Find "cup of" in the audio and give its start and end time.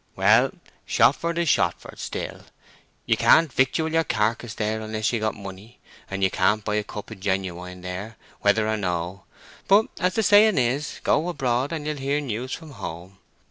6.83-7.19